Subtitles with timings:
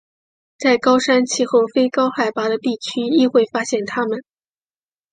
[0.57, 4.23] 在高山气候非高海拔的地区亦会发现它们。